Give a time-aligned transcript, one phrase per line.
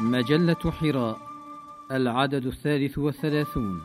[0.00, 1.18] مجلة حراء
[1.90, 3.80] العدد الثالث والثلاثون.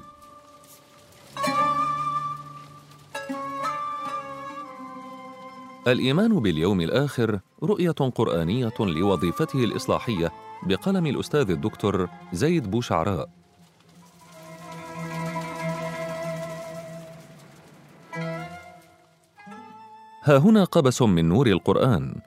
[5.88, 10.32] الإيمان باليوم الآخر رؤية قرآنية لوظيفته الإصلاحية
[10.64, 13.30] بقلم الأستاذ الدكتور زيد بوشعراء.
[20.24, 22.22] ها هنا قبس من نور القرآن.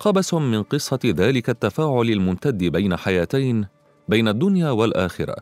[0.00, 3.66] قبس من قصة ذلك التفاعل الممتد بين حياتين
[4.08, 5.36] بين الدنيا والآخرة.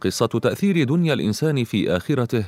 [0.00, 2.44] قصة تأثير دنيا الإنسان في آخرته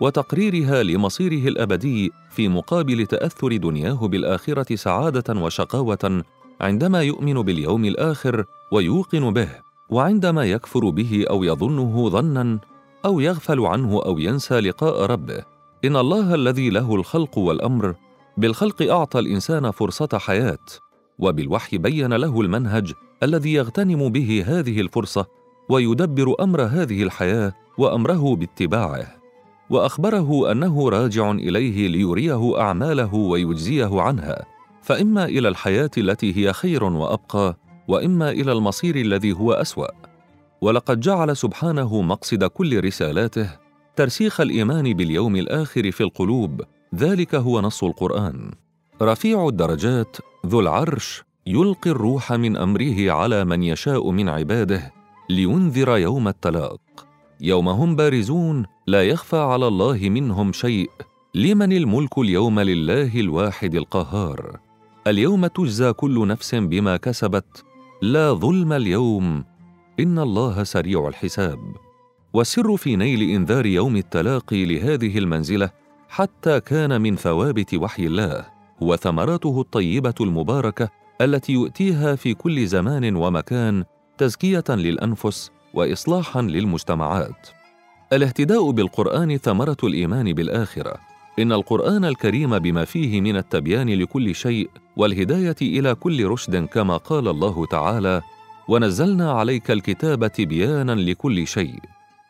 [0.00, 6.24] وتقريرها لمصيره الأبدي في مقابل تأثر دنياه بالآخرة سعادة وشقاوة
[6.60, 9.48] عندما يؤمن باليوم الآخر ويوقن به
[9.90, 12.58] وعندما يكفر به أو يظنه ظنا
[13.04, 15.44] أو يغفل عنه أو ينسى لقاء ربه.
[15.84, 17.94] إن الله الذي له الخلق والأمر
[18.36, 20.58] بالخلق أعطى الإنسان فرصة حياة.
[21.20, 22.92] وبالوحي بين له المنهج
[23.22, 25.26] الذي يغتنم به هذه الفرصة
[25.68, 29.06] ويدبر أمر هذه الحياة وأمره باتباعه.
[29.70, 34.46] وأخبره أنه راجع إليه ليريه أعماله ويجزيه عنها.
[34.82, 37.56] فإما إلى الحياة التي هي خير وأبقى
[37.88, 39.88] وإما إلى المصير الذي هو أسوأ.
[40.60, 43.50] ولقد جعل سبحانه مقصد كل رسالاته
[43.96, 46.62] ترسيخ الإيمان باليوم الآخر في القلوب
[46.94, 48.50] ذلك هو نص القرآن.
[49.02, 54.92] رفيع الدرجات ذو العرش يلقي الروح من أمره على من يشاء من عباده
[55.30, 56.80] لينذر يوم التلاق.
[57.40, 60.90] يوم هم بارزون لا يخفى على الله منهم شيء.
[61.34, 64.58] لمن الملك اليوم لله الواحد القهار؟
[65.06, 67.64] اليوم تجزى كل نفس بما كسبت.
[68.02, 69.44] لا ظلم اليوم.
[70.00, 71.58] إن الله سريع الحساب.
[72.32, 75.70] والسر في نيل إنذار يوم التلاقي لهذه المنزلة
[76.08, 78.59] حتى كان من ثوابت وحي الله.
[78.80, 80.88] وثمراته الطيبة المباركة
[81.20, 83.84] التي يؤتيها في كل زمان ومكان
[84.18, 87.48] تزكية للأنفس واصلاحا للمجتمعات.
[88.12, 90.96] الاهتداء بالقرآن ثمرة الإيمان بالآخرة.
[91.38, 97.28] إن القرآن الكريم بما فيه من التبيان لكل شيء والهداية إلى كل رشد كما قال
[97.28, 98.22] الله تعالى
[98.68, 101.78] ونزلنا عليك الكتاب تبيانا لكل شيء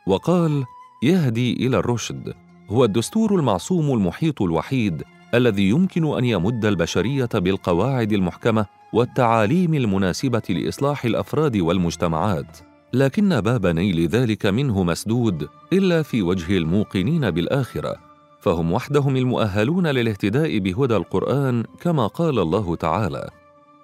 [0.07, 0.65] وقال
[1.03, 2.35] يهدي إلى الرشد
[2.71, 5.03] هو الدستور المعصوم المحيط الوحيد
[5.35, 12.59] الذي يمكن أن يمد البشرية بالقواعد المحكمة والتعاليم المناسبة لإصلاح الأفراد والمجتمعات.
[12.93, 18.11] لكن باب نيل ذلك منه مسدود إلا في وجه الموقنين بالآخرة.
[18.41, 23.31] فهم وحدهم المؤهلون للاهتداء بهدى القرآن كما قال الله تعالى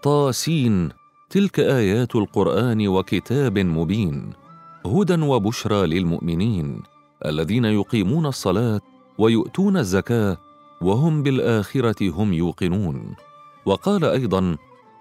[0.02, 0.88] طاسين
[1.30, 4.30] تلك آيات القرآن وكتاب مبين
[4.86, 6.82] هدى وبشرى للمؤمنين
[7.26, 8.80] الذين يقيمون الصلاة
[9.18, 10.36] ويؤتون الزكاة
[10.80, 13.14] وهم بالآخرة هم يوقنون.
[13.66, 14.56] وقال أيضا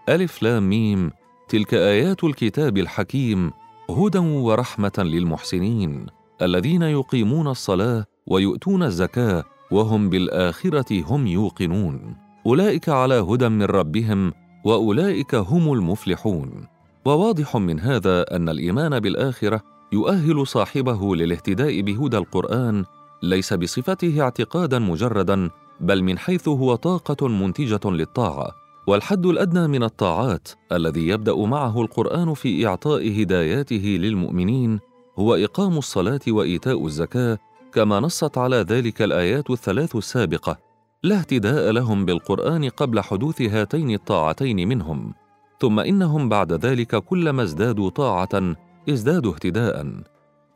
[0.09, 1.11] ألف لام ميم
[1.49, 3.51] تلك آيات الكتاب الحكيم
[3.89, 6.05] هدى ورحمة للمحسنين
[6.41, 12.15] الذين يقيمون الصلاة ويؤتون الزكاة وهم بالآخرة هم يوقنون.
[12.45, 14.33] أولئك على هدى من ربهم
[14.65, 16.67] وأولئك هم المفلحون.
[17.05, 19.61] وواضح من هذا أن الإيمان بالآخرة
[19.93, 22.85] يؤهل صاحبه للاهتداء بهدى القرآن
[23.23, 25.49] ليس بصفته اعتقادا مجردا
[25.79, 28.51] بل من حيث هو طاقة منتجة للطاعة
[28.87, 34.79] والحد الأدنى من الطاعات الذي يبدأ معه القرآن في إعطاء هداياته للمؤمنين
[35.19, 37.37] هو إقام الصلاة وإيتاء الزكاة
[37.73, 40.57] كما نصت على ذلك الآيات الثلاث السابقة.
[41.03, 45.13] لا اهتداء لهم بالقرآن قبل حدوث هاتين الطاعتين منهم
[45.61, 48.55] ثم إنهم بعد ذلك كلما ازدادوا طاعة
[48.89, 50.03] ازدادوا اهتداء.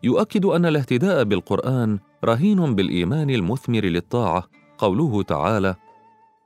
[0.03, 4.43] يؤكد أن الاهتداء بالقرآن رهين بالإيمان المثمر للطاعة
[4.79, 5.75] قوله تعالى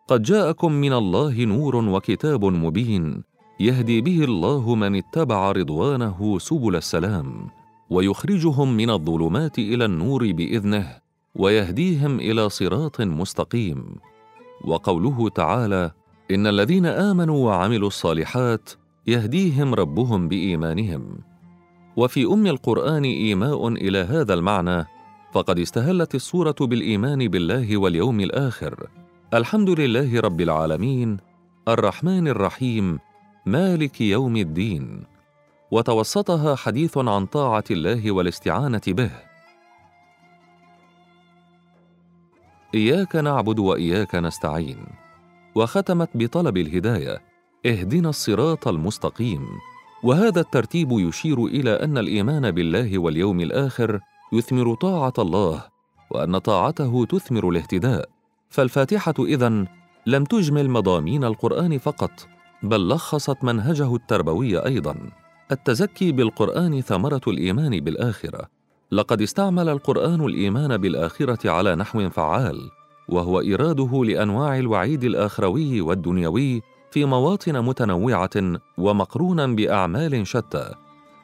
[0.07, 3.23] قد جاءكم من الله نور وكتاب مبين
[3.59, 7.47] يهدي به الله من اتبع رضوانه سبل السلام
[7.89, 10.97] ويخرجهم من الظلمات إلى النور بإذنه
[11.35, 13.95] ويهديهم إلى صراط مستقيم.
[14.65, 15.91] وقوله تعالى
[16.31, 18.69] إن الذين آمنوا وعملوا الصالحات
[19.07, 21.18] يهديهم ربهم بإيمانهم.
[21.97, 24.86] وفي أم القرآن إيماء إلى هذا المعنى
[25.33, 28.88] فقد استهلت الصورة بالإيمان بالله واليوم الآخر.
[29.33, 31.18] الحمد لله رب العالمين.
[31.68, 33.00] الرحمن الرحيم.
[33.45, 35.03] مالك يوم الدين.
[35.71, 39.12] وتوسطها حديث عن طاعة الله والاستعانة به.
[42.75, 44.77] إياك نعبد وإياك نستعين.
[45.56, 47.21] وختمت بطلب الهداية.
[47.65, 49.47] اهدنا الصراط المستقيم.
[50.03, 54.00] وهذا الترتيب يشير إلى أن الإيمان بالله واليوم الآخر
[54.33, 55.63] يثمر طاعة الله
[56.12, 58.09] وأن طاعته تثمر الاهتداء.
[58.50, 59.68] فالفاتحة إذن
[60.06, 62.27] لم تجمل مضامين القرآن فقط
[62.63, 64.95] بل لخصت منهجه التربوي أيضا.
[65.51, 68.50] التزكي بالقرآن ثمرة الإيمان بالآخرة.
[68.91, 72.69] لقد استعمل القرآن الإيمان بالآخرة على نحو فعال
[73.09, 80.74] وهو إيراده لأنواع الوعيد الآخروي والدنيوي في مواطن متنوعة ومقرونا بأعمال شتى.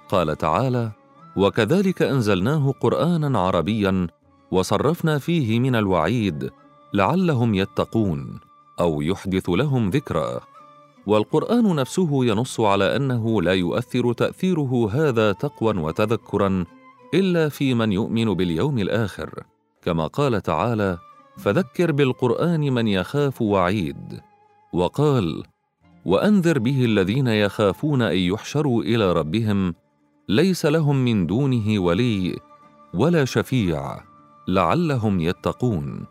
[0.09, 0.91] قال تعالى
[1.39, 4.07] وكذلك أنزلناه قرآنا عربيا
[4.51, 6.49] وصرفنا فيه من الوعيد
[6.93, 8.39] لعلهم يتقون
[8.79, 10.39] أو يحدث لهم ذكرى
[11.07, 16.65] والقرآن نفسه ينص على أنه لا يؤثر تأثيره هذا تقوى وتذكرا
[17.13, 19.43] إلا في من يؤمن باليوم الآخر.
[19.81, 20.97] كما قال تعالى
[21.37, 24.21] فذكر بالقرآن من يخاف وعيد
[24.73, 25.43] وقال
[26.05, 29.75] وأنذر به الذين يخافون أن يحشروا إلى ربهم
[30.29, 32.39] ليس لهم من دونه ولي
[32.93, 34.01] ولا شفيع
[34.47, 36.05] لعلهم يتقون.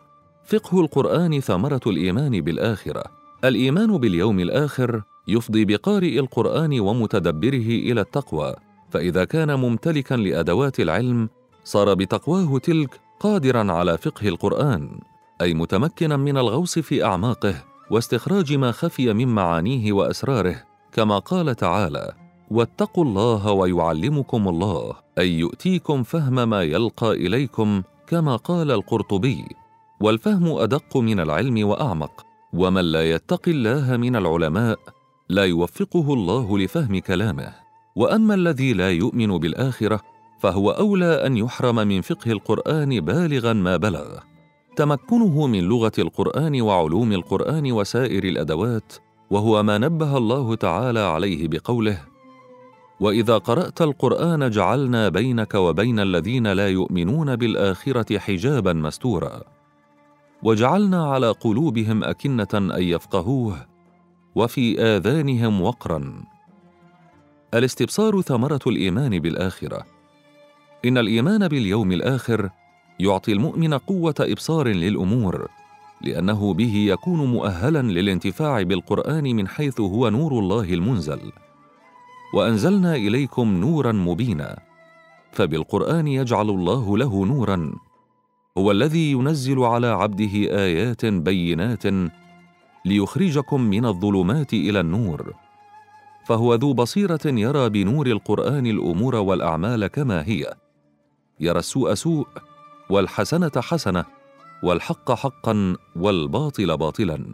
[0.45, 3.03] فقه القرآن ثمرة الإيمان بالآخرة.
[3.43, 8.55] الإيمان باليوم الآخر يفضي بقارئ القرآن ومتدبره إلى التقوى.
[8.89, 11.29] فإذا كان ممتلكا لأدوات العلم
[11.63, 14.99] صار بتقواه تلك قادرا على فقه القرآن
[15.41, 17.55] أي متمكنا من الغوص في أعماقه
[17.91, 26.03] واستخراج ما خفي من معانيه وأسراره كما قال تعالى واتقوا الله ويعلمكم الله أي يؤتيكم
[26.03, 29.45] فهم ما يلقى إليكم كما قال القرطبي
[30.01, 34.79] والفهم أدق من العلم وأعمق ومن لا يتق الله من العلماء
[35.29, 37.53] لا يوفقه الله لفهم كلامه.
[37.95, 40.01] وأما الذي لا يؤمن بالآخرة
[40.39, 44.17] فهو أولى أن يحرم من فقه القرآن بالغا ما بلغ.
[44.75, 48.93] تمكنه من لغة القرآن وعلوم القرآن وسائر الأدوات
[49.31, 52.08] وهو ما نبه الله تعالى عليه بقوله
[52.99, 59.41] وإذا قرأت القرآن جعلنا بينك وبين الذين لا يؤمنون بالآخرة حجابا مستورا.
[60.43, 63.65] وجعلنا على قلوبهم أكنة أن يفقهوه
[64.35, 66.23] وفي آذانهم وقرا.
[67.53, 69.85] الاستبصار ثمرة الإيمان بالآخرة.
[70.85, 72.49] إن الإيمان باليوم الآخر
[72.99, 75.47] يعطي المؤمن قوة إبصار للأمور
[76.01, 81.31] لأنه به يكون مؤهلا للانتفاع بالقرآن من حيث هو نور الله المنزل.
[82.33, 84.59] وأنزلنا إليكم نورا مبينا
[85.31, 87.71] فبالقرآن يجعل الله له نورا
[88.57, 90.33] هو الذي ينزل على عبده
[90.65, 91.83] آيات بينات
[92.85, 95.33] ليخرجكم من الظلمات إلى النور
[96.25, 100.53] فهو ذو بصيرة يرى بنور القرآن الأمور والأعمال كما هي
[101.39, 102.27] يرى السوء سوء
[102.89, 104.05] والحسنة حسنة
[104.63, 107.25] والحق حقا والباطل باطلا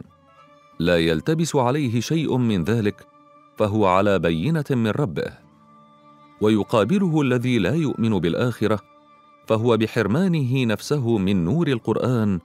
[0.78, 3.06] لا يلتبس عليه شيء من ذلك
[3.56, 5.32] فهو على بينة من ربه
[6.40, 8.78] ويقابله الذي لا يؤمن بالآخرة
[9.46, 12.40] فهو بحرمانه نفسه من نور القرآن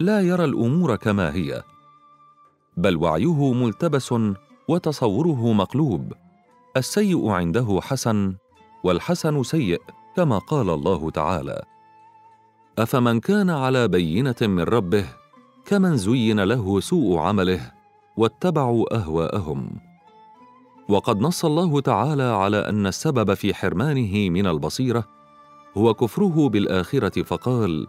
[0.00, 1.62] لا يرى الأمور كما هي
[2.76, 4.14] بل وعيه ملتبس
[4.68, 6.12] وتصوره مقلوب
[6.76, 8.34] السيء عنده حسن
[8.84, 9.82] والحسن سيء
[10.16, 11.62] كما قال الله تعالى
[12.78, 15.06] أفمن كان على بينة من ربه
[15.66, 17.72] كمن زين له سوء عمله
[18.16, 19.91] واتبعوا أهواءهم.
[20.88, 25.04] وقد نص الله تعالى على أن السبب في حرمانه من البصيرة
[25.76, 27.86] هو كفره بالآخرة فقال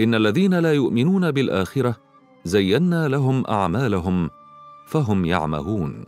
[0.00, 1.96] إن الذين لا يؤمنون بالآخرة
[2.44, 4.30] زينا لهم أعمالهم
[4.86, 6.04] فهم يعمهون.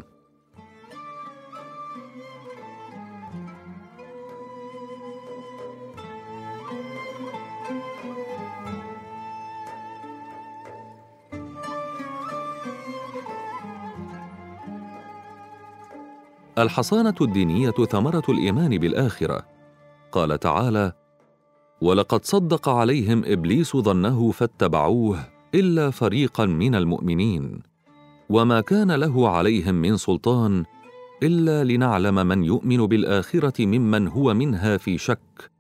[16.59, 19.47] الحصانة الدينية ثمرة الإيمان بالآخرة.
[20.13, 20.93] قال تعالى
[21.81, 25.19] ولقد صدق عليهم إبليس ظنه فاتبعوه
[25.55, 27.63] إلا فريقا من المؤمنين.
[28.29, 30.65] وما كان له عليهم من سلطان
[31.23, 35.51] إلا لنعلم من يؤمن بالآخرة ممن هو منها في شك.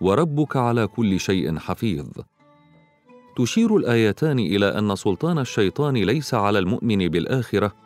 [0.00, 2.08] وربك على كل شيء حفيظ.
[3.36, 7.85] تشير الآيتان إلى أن سلطان الشيطان ليس على المؤمن بالآخرة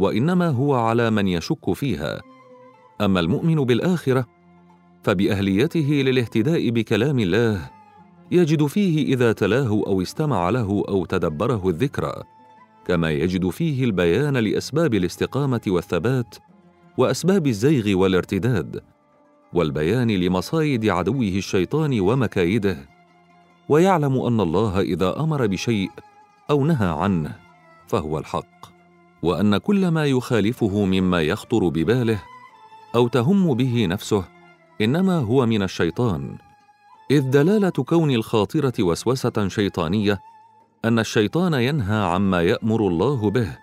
[0.00, 2.20] وإنما هو على من يشك فيها.
[3.00, 4.26] أما المؤمن بالآخرة
[5.02, 7.70] فبأهليته للاهتداء بكلام الله
[8.30, 12.12] يجد فيه إذا تلاه أو استمع له أو تدبره الذكرى
[12.86, 16.36] كما يجد فيه البيان لأسباب الاستقامة والثبات
[16.98, 18.80] وأسباب الزيغ والارتداد
[19.52, 22.76] والبيان لمصايد عدوه الشيطان ومكايده.
[23.68, 25.90] ويعلم أن الله إذا أمر بشيء
[26.50, 27.36] أو نهى عنه
[27.86, 28.59] فهو الحق.
[29.22, 32.22] وأن كل ما يخالفه مما يخطر بباله
[32.94, 34.24] أو تهم به نفسه
[34.80, 36.38] إنما هو من الشيطان.
[37.10, 40.20] إذ دلالة كون الخاطرة وسوسة شيطانية
[40.84, 43.58] أن الشيطان ينهى عما يأمر الله به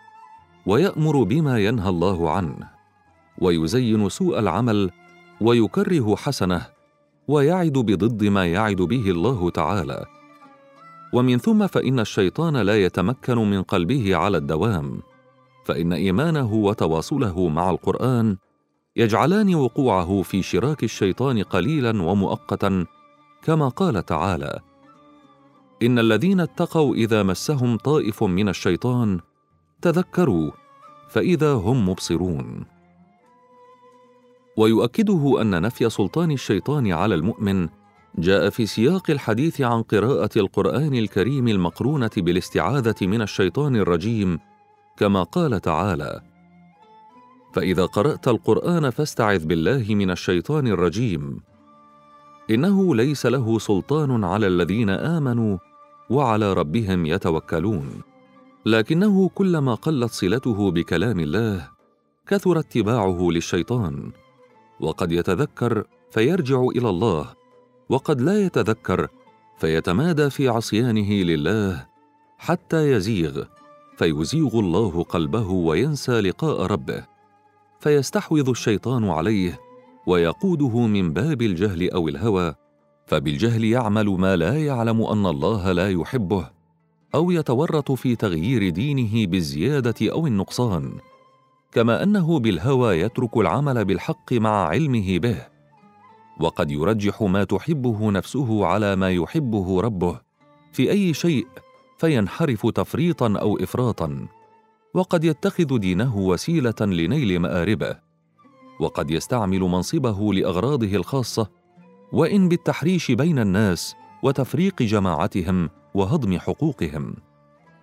[0.65, 2.69] ويأمر بما ينهى الله عنه
[3.39, 4.91] ويزين سوء العمل
[5.41, 6.65] ويكره حسنه
[7.27, 10.05] ويعد بضد ما يعد به الله تعالى.
[11.13, 15.01] ومن ثم فإن الشيطان لا يتمكن من قلبه على الدوام.
[15.67, 18.38] فإن إيمانه وتواصله مع القرآن
[18.95, 22.86] يجعلان وقوعه في شراك الشيطان قليلا ومؤقتا
[23.43, 24.59] كما قال تعالى
[25.83, 29.19] إن الذين اتقوا إذا مسهم طائف من الشيطان
[29.81, 30.51] تذكروا
[31.09, 32.65] فإذا هم مبصرون.
[34.57, 37.69] ويؤكده أن نفي سلطان الشيطان على المؤمن
[38.17, 44.39] جاء في سياق الحديث عن قراءة القرآن الكريم المقرونة بالاستعاذة من الشيطان الرجيم
[44.97, 46.21] كما قال تعالى
[47.53, 51.39] فإذا قرأت القرآن فاستعذ بالله من الشيطان الرجيم.
[52.49, 55.57] إنه ليس له سلطان على الذين آمنوا
[56.09, 58.01] وعلى ربهم يتوكلون.
[58.65, 61.69] لكنه كلما قلت صلته بكلام الله
[62.27, 64.11] كثر اتباعه للشيطان.
[64.79, 67.25] وقد يتذكر فيرجع إلى الله
[67.89, 69.07] وقد لا يتذكر
[69.57, 71.85] فيتمادى في عصيانه لله
[72.37, 73.43] حتى يزيغ
[73.97, 77.05] فيزيغ الله قلبه وينسى لقاء ربه
[77.79, 79.59] فيستحوذ الشيطان عليه
[80.07, 82.55] ويقوده من باب الجهل أو الهوى
[83.05, 86.49] فبالجهل يعمل ما لا يعلم أن الله لا يحبه
[87.15, 90.91] أو يتورط في تغيير دينه بالزيادة أو النقصان
[91.71, 95.37] كما أنه بالهوى يترك العمل بالحق مع علمه به
[96.39, 100.19] وقد يرجح ما تحبه نفسه على ما يحبه ربه
[100.71, 101.47] في أي شيء
[101.97, 104.27] فينحرف تفريطا أو افراطا
[104.93, 107.97] وقد يتخذ دينه وسيلة لنيل مآربه
[108.79, 111.47] وقد يستعمل منصبه لأغراضه الخاصة
[112.13, 117.15] وإن بالتحريش بين الناس وتفريق جماعتهم وهضم حقوقهم.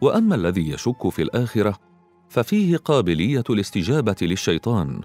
[0.00, 1.78] وأما الذي يشك في الآخرة
[2.28, 5.00] ففيه قابلية الاستجابة للشيطان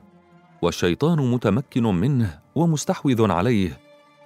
[0.61, 3.79] والشيطان متمكن منه ومستحوذ عليه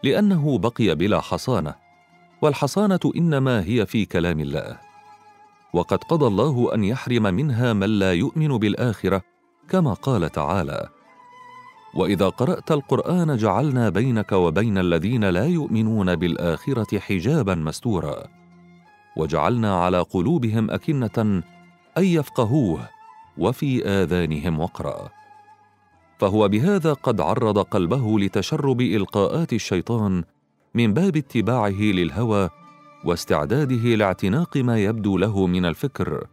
[0.03, 1.82] لأنه بقي بلا حصانة.
[2.43, 4.77] والحصانة إنما هي في كلام الله.
[5.73, 9.21] وقد قضى الله أن يحرم منها من لا يؤمن بالآخرة
[9.69, 10.89] كما قال تعالى
[11.95, 18.23] وإذا قرأت القرآن جعلنا بينك وبين الذين لا يؤمنون بالآخرة حجابا مستورا
[19.17, 21.43] وجعلنا على قلوبهم أكنة
[21.97, 22.89] أن يفقهوه
[23.37, 25.09] وفي آذانهم وقرا.
[26.19, 30.23] فهو بهذا قد عرض قلبه لتشرب إلقاءات الشيطان
[30.75, 32.49] من باب اتباعه للهوى
[33.05, 36.27] واستعداده لاعتناق ما يبدو له من الفكر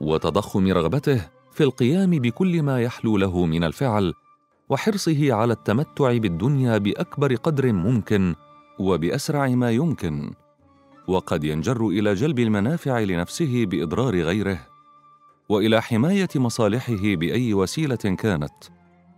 [0.00, 4.14] وتضخم رغبته في القيام بكل ما يحلو له من الفعل
[4.68, 8.34] وحرصه على التمتع بالدنيا بأكبر قدر ممكن
[8.78, 10.30] وبأسرع ما يمكن.
[11.08, 14.58] وقد ينجر إلى جلب المنافع لنفسه بإضرار غيره
[15.48, 18.54] وإلى حماية مصالحه بأي وسيلة كانت.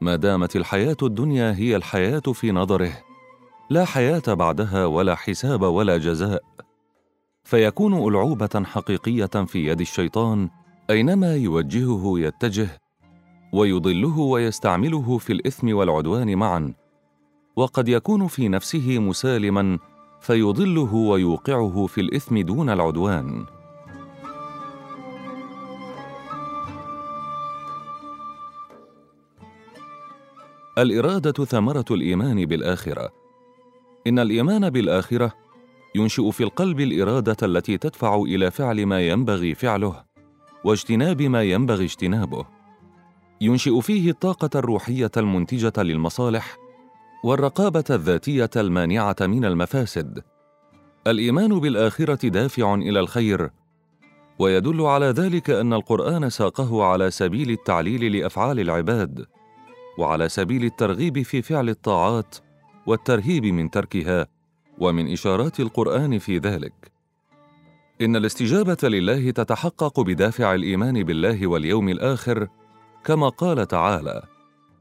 [0.00, 3.07] ما دامت الحياة الدنيا هي الحياة في نظره
[3.70, 6.42] لا حياة بعدها ولا حساب ولا جزاء.
[7.44, 10.50] فيكون ألعوبة حقيقية في يد الشيطان
[10.90, 12.80] أينما يوجهه يتجه
[13.52, 16.74] ويضله ويستعمله في الإثم والعدوان معا.
[17.56, 19.78] وقد يكون في نفسه مسالما
[20.20, 23.46] فيضله ويوقعه في الإثم دون العدوان.
[30.78, 33.17] الإرادة ثمرة الإيمان بالآخرة.
[34.08, 35.32] إن الإيمان بالآخرة
[35.94, 40.04] ينشئ في القلب الإرادة التي تدفع إلى فعل ما ينبغي فعله
[40.64, 42.46] واجتناب ما ينبغي اجتنابه.
[43.40, 46.56] ينشئ فيه الطاقة الروحية المنتجة للمصالح
[47.24, 50.22] والرقابة الذاتية المانعة من المفاسد.
[51.06, 53.50] الإيمان بالآخرة دافع إلى الخير
[54.38, 59.26] ويدل على ذلك أن القرآن ساقه على سبيل التعليل لأفعال العباد
[59.98, 62.36] وعلى سبيل الترغيب في فعل الطاعات
[62.88, 64.26] والترهيب من تركها
[64.78, 66.92] ومن إشارات القرآن في ذلك.
[68.00, 72.48] إن الاستجابة لله تتحقق بدافع الإيمان بالله واليوم الآخر
[73.04, 74.22] كما قال تعالى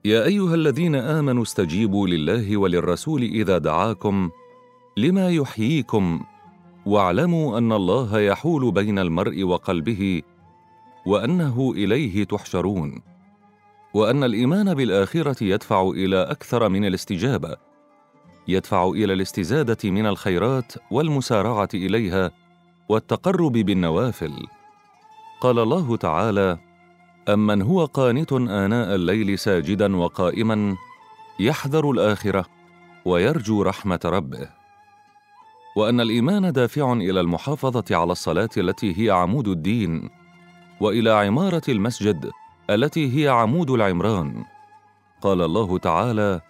[0.06, 4.30] يا أيها الذين آمنوا استجيبوا لله وللرسول إذا دعاكم
[4.98, 6.24] لما يحييكم
[6.86, 10.22] واعلموا أن الله يحول بين المرء وقلبه
[11.06, 13.02] وأنه إليه تحشرون
[13.94, 17.67] وأن الإيمان بالآخرة يدفع إلى أكثر من الاستجابة
[18.48, 22.32] يدفع إلى الاستزادة من الخيرات والمسارعة إليها
[22.90, 24.48] والتقرب بالنوافل.
[25.42, 26.58] قال الله تعالى
[27.30, 30.76] امن هو قانت اناء الليل ساجدا وقائما
[31.40, 32.46] يحذر الاخره
[33.06, 34.50] ويرجو رحمه ربه.
[35.76, 40.10] وان الايمان دافع إلى المحافظه على الصلاه التي هي عمود الدين
[40.82, 42.32] والى عماره المسجد
[42.70, 44.44] التي هي عمود العمران.
[45.22, 46.42] قال الله تعالى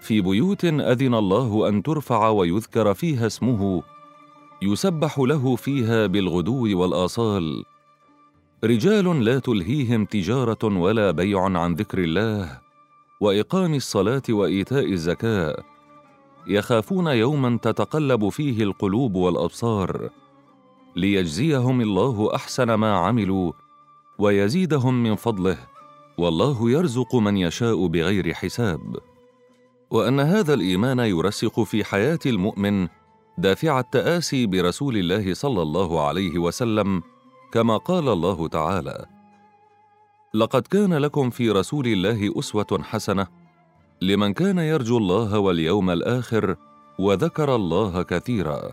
[0.00, 3.82] في بيوت أذن الله أن ترفع ويذكر فيها اسمه
[4.62, 7.64] يسبح له فيها بالغدو والآصال.
[8.64, 12.58] رجال لا تلهيهم تجارة ولا بيع عن ذكر الله
[13.20, 15.64] وإقام الصلاة وإيتاء الزكاة.
[16.46, 20.10] يخافون يوما تتقلب فيه القلوب والأبصار.
[20.96, 23.52] ليجزيهم الله أحسن ما عملوا
[24.18, 25.58] ويزيدهم من فضله.
[26.18, 28.96] والله يرزق من يشاء بغير حساب.
[29.90, 32.88] وأن هذا الإيمان يرسخ في حياة المؤمن
[33.38, 37.02] دافع التآسي برسول الله صلى الله عليه وسلم
[37.52, 39.06] كما قال الله تعالى
[40.34, 43.26] لقد كان لكم في رسول الله أسوة حسنة
[44.02, 46.56] لمن كان يرجو الله واليوم الآخر
[46.98, 48.72] وذكر الله كثيرا.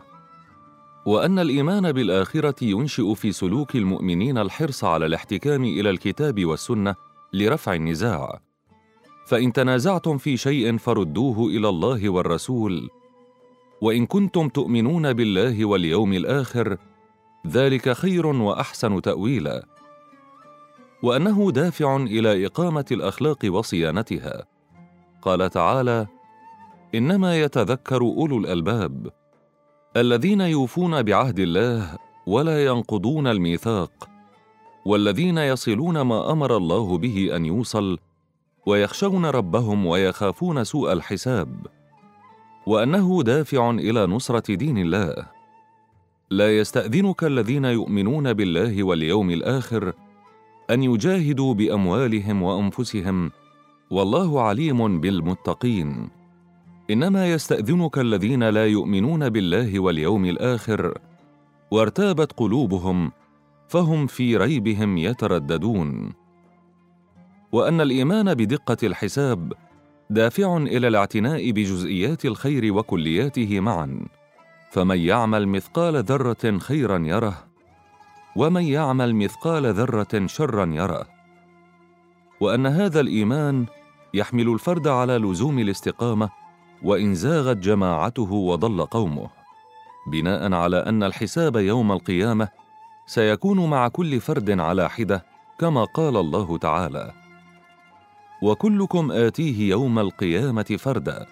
[1.05, 6.95] وأن الإيمان بالآخرة ينشئ في سلوك المؤمنين الحرص على الاحتكام إلى الكتاب والسنة
[7.33, 8.47] لرفع النزاع.
[9.27, 12.89] فإن تنازعتم في شيء فردوه إلى الله والرسول
[13.81, 16.77] وإن كنتم تؤمنون بالله واليوم الآخر
[17.48, 19.65] ذلك خير وأحسن تأويلا.
[21.03, 24.46] وأنه دافع إلى إقامة الأخلاق وصيانتها.
[25.22, 26.07] قال تعالى
[26.96, 29.12] إنما يتذكر أولو الألباب
[29.98, 34.10] الذين يوفون بعهد الله ولا ينقضون الميثاق
[34.86, 37.98] والذين يصلون ما أمر الله به أن يوصل
[38.67, 41.67] ويخشون ربهم ويخافون سوء الحساب
[42.65, 45.15] وأنه دافع إلى نصرة دين الله.
[46.31, 49.93] لا يستأذنك الذين يؤمنون بالله واليوم الآخر
[50.69, 53.31] أن يجاهدوا بأموالهم وأنفسهم
[53.91, 56.09] والله عليم بالمتقين.
[56.89, 60.97] إنما يستأذنك الذين لا يؤمنون بالله واليوم الآخر
[61.71, 63.12] وارتابت قلوبهم
[63.67, 66.13] فهم في ريبهم يترددون.
[67.51, 69.54] وأن الإيمان بدقة الحساب
[70.10, 74.08] دافع إلى الاعتناء بجزئيات الخير وكلياته معا.
[74.71, 77.48] فمن يعمل مثقال ذرة خيرا يره
[78.36, 81.08] ومن يعمل مثقال ذرة شرا يره.
[82.41, 83.65] وأن هذا الإيمان
[84.13, 86.30] يحمل الفرد على لزوم الاستقامة
[86.84, 89.30] وإن زاغت جماعته وضل قومه.
[90.12, 92.50] بناء على أن الحساب يوم القيامة
[93.06, 95.26] سيكون مع كل فرد على حدة
[95.60, 97.27] كما قال الله تعالى.
[98.41, 101.26] وكلكم آتيه يوم القيامة فردا.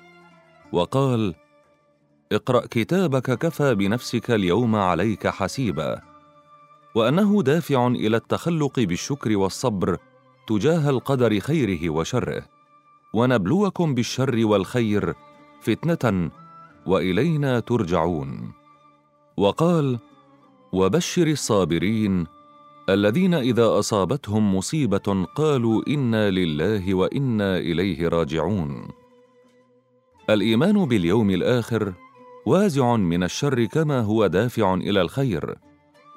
[0.72, 1.36] وقال
[2.32, 6.02] اقرأ كتابك كفى بنفسك اليوم عليك حسيبا.
[6.96, 9.98] وأنه دافع إلى التخلق بالشكر والصبر
[10.48, 12.46] تجاه القدر خيره وشره.
[13.14, 15.14] ونبلوكم بالشر والخير
[15.62, 16.32] فتنة
[16.86, 18.52] وإلينا ترجعون.
[19.38, 20.00] وقال
[20.74, 22.35] وبشر الصابرين
[22.90, 28.88] الذين إذا أصابتهم مصيبة قالوا إنا لله وإنا إليه راجعون.
[30.30, 31.94] الإيمان باليوم الآخر
[32.46, 35.56] وازع من الشر كما هو دافع إلى الخير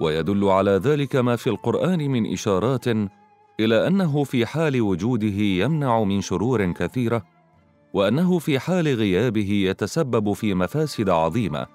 [0.00, 2.88] ويدل على ذلك ما في القرآن من إشارات
[3.60, 7.22] إلى أنه في حال وجوده يمنع من شرور كثيرة
[7.94, 11.66] وأنه في حال غيابه يتسبب في مفاسد عظيمة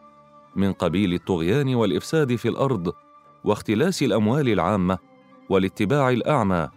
[0.56, 2.94] من قبيل الطغيان والإفساد في الأرض
[3.44, 4.98] واختلاس الأموال العامة
[5.50, 6.70] والاتباع الأعمى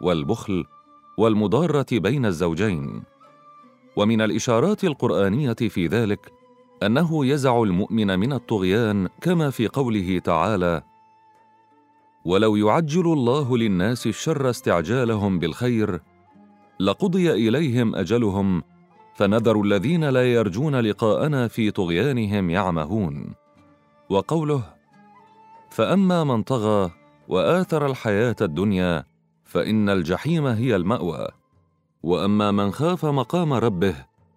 [0.00, 0.64] والبخل
[1.18, 3.02] والمضارة بين الزوجين.
[3.96, 6.32] ومن الإشارات القرآنية في ذلك
[6.82, 10.82] أنه يزع المؤمن من الطغيان كما في قوله تعالى
[12.24, 16.00] ولو يعجل الله للناس الشر استعجالهم بالخير
[16.80, 18.62] لقضي إليهم أجلهم
[19.14, 23.34] فنذر الذين لا يرجون لقاءنا في طغيانهم يعمهون
[24.10, 24.62] وقوله
[25.72, 26.90] فأما من طغى
[27.28, 29.04] وآثر الحياة الدنيا
[29.44, 31.28] فإن الجحيم هي المأوى.
[32.02, 33.94] وأما من خاف مقام ربه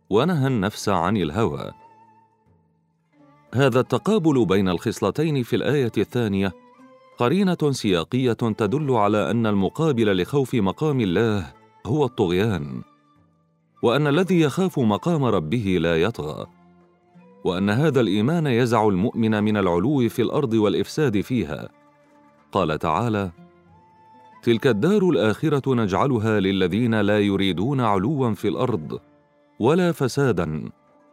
[0.09, 1.71] ونهى النفس عن الهوى.
[3.53, 6.53] هذا التقابل بين الخصلتين في الآية الثانية
[7.17, 11.53] قرينة سياقية تدل على أن المقابل لخوف مقام الله
[11.85, 12.81] هو الطغيان
[13.81, 16.54] وأن الذي يخاف مقام ربه لا يطغى.
[17.45, 21.69] وأن هذا الإيمان يزع المؤمن من العلو في الأرض والإفساد فيها.
[22.51, 23.31] قال تعالى
[24.43, 28.99] تلك الدار الآخرة نجعلها للذين لا يريدون علوا في الأرض
[29.59, 30.69] ولا فسادا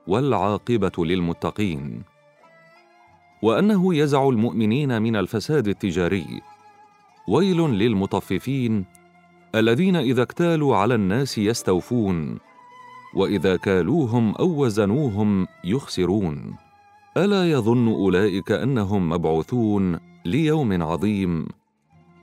[0.06, 2.02] والعاقبة للمتقين.
[3.42, 6.40] وأنه يزع المؤمنين من الفساد التجاري.
[7.28, 8.84] ويل للمطففين
[9.54, 12.38] الذين إذا اكتالوا على الناس يستوفون.
[13.14, 16.56] وإذا كالوهم أو وزنوهم يخسرون.
[17.16, 21.46] ألا يظن أولئك أنهم مبعوثون ليوم عظيم.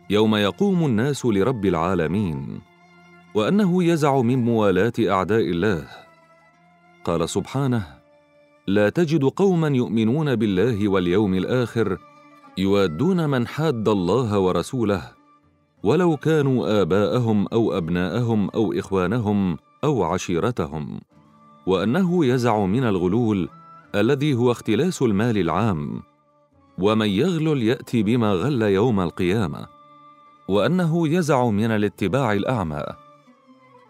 [0.10, 2.62] يوم يقوم الناس لرب العالمين.
[3.36, 5.88] وأنه يزع من موالاه أعداء الله.
[7.04, 7.84] قال سبحانه
[8.68, 11.98] لا تجد قوما يؤمنون بالله واليوم الآخر
[12.58, 15.02] يوادون من حاد الله ورسوله.
[15.84, 21.00] ولو كانوا آباءهم أو أبناءهم أو إخوانهم أو عشيرتهم
[21.68, 23.50] وأنه يزع من الغلول
[23.96, 26.02] الذي هو اختلاس المال العام
[26.78, 29.68] ومن يغلل يأتي بما غل يوم القيامة
[30.48, 32.84] وأنه يزع من الاتباع الأعمى.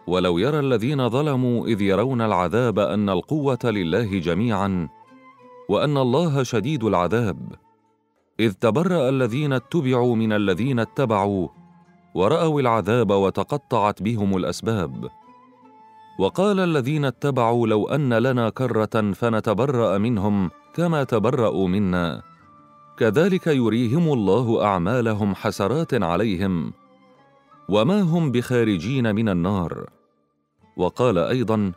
[0.07, 4.89] ولو يرى الذين ظلموا إذ يرون العذاب أن القوة لله جميعا
[5.69, 7.39] وأن الله شديد العذاب
[8.39, 11.47] إذ تبرأ الذين اتبعوا من الذين اتبعوا
[12.15, 15.09] ورأوا العذاب وتقطعت بهم الأسباب.
[16.19, 22.21] وقال الذين اتبعوا لو أن لنا كرة فنتبرأ منهم كما تبرأوا منا.
[22.97, 26.73] كذلك يريهم الله أعمالهم حسرات عليهم.
[27.69, 29.89] وما هم بخارجين من النار.
[30.77, 31.71] وقال أيضا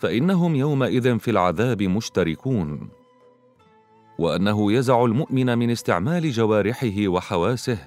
[0.00, 2.88] فإنهم يومئذ في العذاب مشتركون.
[4.18, 7.78] وأنه يزع المؤمن من استعمال جوارحه وحواسه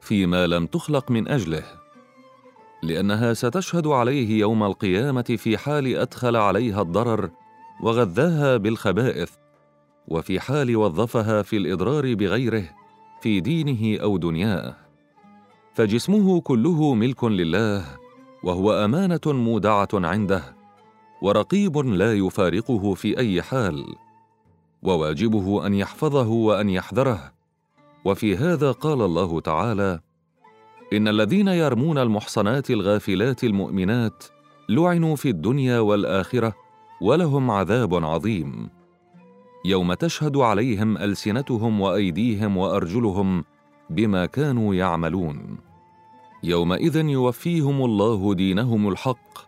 [0.00, 1.83] فيما لم تخلق من أجله.
[2.84, 7.30] لأنها ستشهد عليه يوم القيامة في حال أدخل عليها الضرر
[7.80, 9.30] وغذاها بالخبائث
[10.08, 12.64] وفي حال وظفها في الإضرار بغيره
[13.20, 14.76] في دينه أو دنياه.
[15.74, 17.84] فجسمه كله ملك لله
[18.44, 20.56] وهو أمانة مودعة عنده
[21.22, 23.94] ورقيب لا يفارقه في أي حال
[24.82, 27.32] وواجبه أن يحفظه وأن يحذره.
[28.04, 30.00] وفي هذا قال الله تعالى
[30.96, 34.24] إن الذين يرمون المحصنات الغافلات المؤمنات
[34.68, 36.54] لعنوا في الدنيا والآخرة
[37.00, 38.68] ولهم عذاب عظيم.
[39.64, 43.44] يوم تشهد عليهم ألسنتهم وأيديهم وأرجلهم
[43.90, 45.58] بما كانوا يعملون.
[46.42, 49.38] يومئذ يوفيهم الله دينهم الحق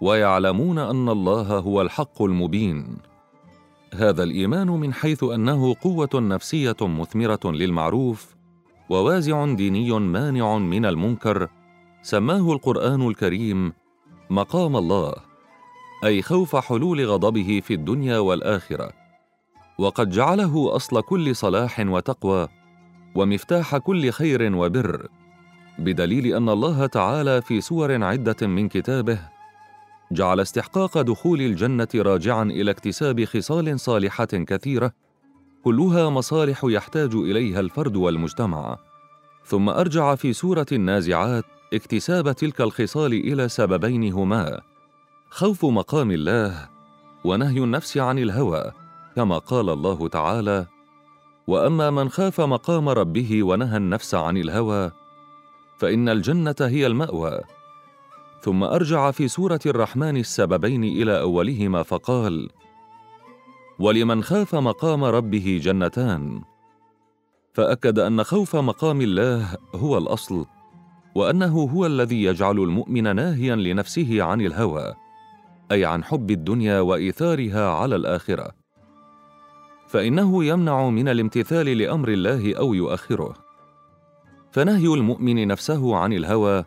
[0.00, 2.98] ويعلمون أن الله هو الحق المبين.
[3.94, 8.35] هذا الإيمان من حيث أنه قوة نفسية مثمرة للمعروف
[8.90, 11.48] ووازع ديني مانع من المنكر
[12.02, 13.72] سماه القرآن الكريم
[14.30, 15.14] مقام الله
[16.04, 18.90] أي خوف حلول غضبه في الدنيا والآخرة.
[19.78, 22.48] وقد جعله أصل كل صلاح وتقوى
[23.14, 25.08] ومفتاح كل خير وبر
[25.78, 29.18] بدليل أن الله تعالى في سور عدة من كتابه
[30.12, 34.92] جعل استحقاق دخول الجنة راجعا إلى اكتساب خصال صالحة كثيرة.
[35.66, 38.78] كلها مصالح يحتاج إليها الفرد والمجتمع.
[39.44, 44.60] ثم أرجع في سورة النازعات اكتساب تلك الخصال إلى سببين هما
[45.30, 46.68] خوف مقام الله
[47.24, 48.72] ونهي النفس عن الهوى
[49.16, 50.66] كما قال الله تعالى
[51.46, 54.90] وأما من خاف مقام ربه ونهى النفس عن الهوى
[55.78, 57.40] فإن الجنة هي المأوى.
[58.40, 62.50] ثم أرجع في سورة الرحمن السببين إلى أولهما فقال
[63.78, 66.40] ولمن خاف مقام ربه جنتان.
[67.52, 70.46] فأكد أن خوف مقام الله هو الأصل
[71.14, 74.94] وأنه هو الذي يجعل المؤمن ناهيا لنفسه عن الهوى
[75.72, 78.50] أي عن حب الدنيا وإيثارها على الآخرة.
[79.86, 83.34] فإنه يمنع من الامتثال لأمر الله أو يؤخره.
[84.52, 86.64] فنهي المؤمن نفسه عن الهوى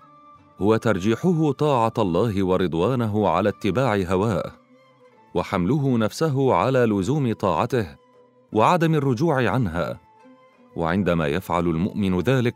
[0.60, 4.59] هو ترجيحه طاعة الله ورضوانه على اتباع هواه.
[5.36, 7.96] وحمله نفسه على لزوم طاعته
[8.54, 10.00] وعدم الرجوع عنها.
[10.76, 12.56] وعندما يفعل المؤمن ذلك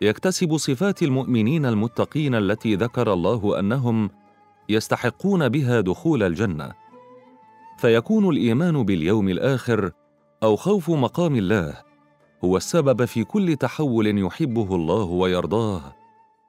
[0.00, 4.10] يكتسب صفات المؤمنين المتقين التي ذكر الله أنهم
[4.68, 6.72] يستحقون بها دخول الجنة.
[7.78, 9.90] فيكون الإيمان باليوم الآخر
[10.42, 11.74] أو خوف مقام الله
[12.44, 15.80] هو السبب في كل تحول يحبه الله ويرضاه.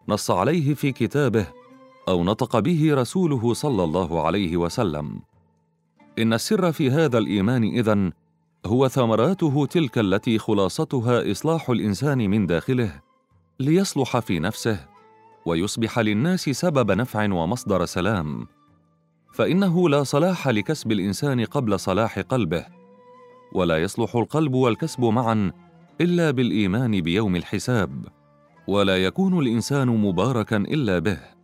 [0.10, 1.48] نص عليه في كتابه
[2.08, 5.22] أو نطق به رسوله صلى الله عليه وسلم.
[6.20, 8.12] إن السر في هذا الإيمان إذن
[8.66, 13.02] هو ثمراته تلك التي خلاصتها إصلاح الإنسان من داخله
[13.60, 14.88] ليصلح في نفسه
[15.46, 18.48] ويصبح للناس سبب نفع ومصدر سلام.
[19.34, 22.66] فإنه لا صلاح لكسب الإنسان قبل صلاح قلبه
[23.54, 25.52] ولا يصلح القلب والكسب معا
[26.02, 28.06] إلا بالإيمان بيوم الحساب
[28.68, 31.37] ولا يكون الإنسان مباركا إلا به.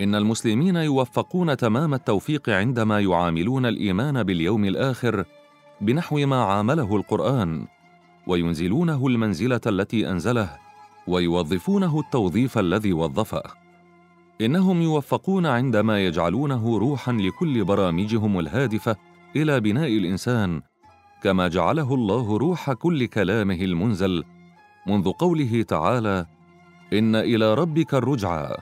[0.00, 5.24] إن المسلمين يوفقون تمام التوفيق عندما يعاملون الإيمان باليوم الآخر
[5.80, 7.66] بنحو ما عامله القرآن
[8.26, 10.50] وينزلونه المنزلة التي أنزله
[11.06, 13.42] ويوظفونه التوظيف الذي وظفه.
[14.40, 18.96] إنهم يوفقون عندما يجعلونه روحا لكل برامجهم الهادفة
[19.36, 20.62] إلى بناء الإنسان
[21.22, 24.24] كما جعله الله روح كل كلامه المنزل.
[24.86, 26.26] منذ قوله تعالى
[26.92, 28.56] إن إلى ربك الرجعى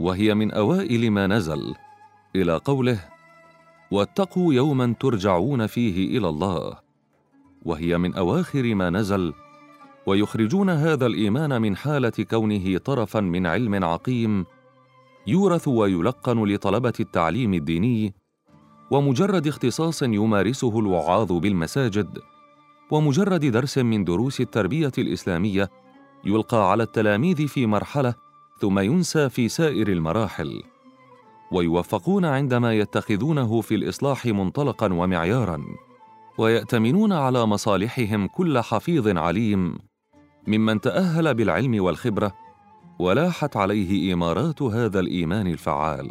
[0.00, 1.74] وهي من أوائل ما نزل
[2.36, 3.04] إلى قوله
[3.90, 6.78] واتقوا يوما ترجعون فيه إلى الله.
[7.66, 9.32] وهي من أواخر ما نزل
[10.06, 14.46] ويخرجون هذا الإيمان من حالة كونه طرفا من علم عقيم
[15.26, 18.14] يورث ويلقن لطلبة التعليم الديني
[18.90, 22.18] ومجرد اختصاص يمارسه الوعاظ بالمساجد
[22.90, 25.70] ومجرد درس من دروس التربية الإسلامية
[26.24, 28.14] يلقى على التلاميذ في مرحلة
[28.60, 30.62] ثم ينسى في سائر المراحل.
[31.52, 35.64] ويوفقون عندما يتخذونه في الإصلاح منطلقا ومعيارا
[36.38, 39.78] ويأتمنون على مصالحهم كل حفيظ عليم
[40.46, 42.34] ممن تأهل بالعلم والخبرة
[42.98, 46.10] ولاحت عليه إمارات هذا الإيمان الفعال.